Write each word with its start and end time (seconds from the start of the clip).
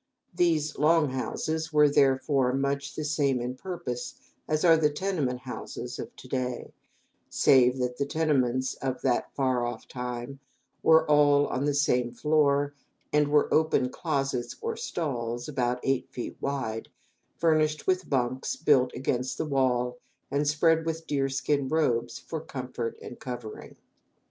These 0.33 0.79
"long 0.79 1.11
houses" 1.11 1.71
were, 1.71 1.87
therefore, 1.87 2.53
much 2.53 2.95
the 2.95 3.03
same 3.03 3.39
in 3.39 3.53
purpose 3.53 4.15
as 4.47 4.65
are 4.65 4.75
the 4.75 4.89
tenement 4.89 5.41
houses 5.41 5.99
of 5.99 6.15
to 6.15 6.27
day, 6.27 6.73
save 7.29 7.77
that 7.77 7.99
the 7.99 8.07
tenements 8.07 8.73
of 8.73 9.03
that 9.03 9.31
far 9.35 9.63
off 9.63 9.87
time 9.87 10.39
were 10.81 11.05
all 11.07 11.45
on 11.45 11.65
the 11.65 11.75
same 11.75 12.11
floor 12.11 12.73
and 13.13 13.27
were 13.27 13.47
open 13.53 13.89
closets 13.89 14.55
or 14.59 14.75
stalls, 14.75 15.47
about 15.47 15.79
eight 15.83 16.09
feet 16.09 16.35
wide, 16.41 16.89
furnished 17.37 17.85
with 17.85 18.09
bunks 18.09 18.55
built 18.55 18.91
against 18.95 19.37
the 19.37 19.45
wall 19.45 19.99
and 20.31 20.47
spread 20.47 20.83
with 20.83 21.05
deer 21.05 21.29
skin 21.29 21.67
robes 21.67 22.17
for 22.17 22.41
comfort 22.41 22.97
and 23.03 23.19
covering. 23.19 23.75